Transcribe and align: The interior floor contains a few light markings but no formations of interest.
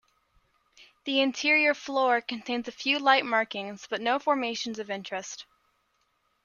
The 1.05 1.21
interior 1.21 1.75
floor 1.75 2.21
contains 2.21 2.67
a 2.67 2.71
few 2.71 2.97
light 2.97 3.23
markings 3.23 3.85
but 3.87 4.01
no 4.01 4.17
formations 4.17 4.79
of 4.79 4.89
interest. 4.89 5.45